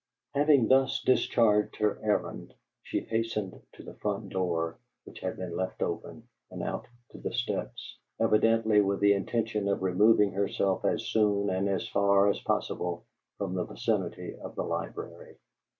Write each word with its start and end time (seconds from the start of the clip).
Having 0.33 0.69
thus 0.69 0.99
discharged 1.05 1.75
her 1.75 1.99
errand, 2.01 2.55
she 2.81 3.01
hastened 3.01 3.61
to 3.73 3.83
the 3.83 3.93
front 3.93 4.29
door, 4.29 4.79
which 5.03 5.19
had 5.19 5.37
been 5.37 5.55
left 5.55 5.83
open, 5.83 6.27
and 6.49 6.63
out 6.63 6.87
to 7.11 7.19
the 7.19 7.31
steps, 7.31 7.99
evidently 8.19 8.81
with 8.81 8.99
the 8.99 9.13
intention 9.13 9.67
of 9.67 9.83
removing 9.83 10.31
herself 10.31 10.83
as 10.85 11.05
soon 11.05 11.51
and 11.51 11.69
as 11.69 11.87
far 11.87 12.27
as 12.29 12.39
possible 12.39 13.05
from 13.37 13.53
the 13.53 13.63
vicinity 13.63 14.35
of 14.37 14.55
the 14.55 14.63
library. 14.63 15.37